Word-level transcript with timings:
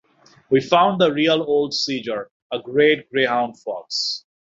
We 0.49 0.61
found 0.61 0.99
the 0.99 1.13
real 1.13 1.43
old 1.43 1.75
Caesar, 1.75 2.31
a 2.51 2.57
great 2.57 3.07
greyhound 3.11 3.59
fox. 3.59 4.25